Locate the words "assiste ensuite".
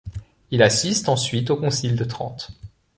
0.63-1.51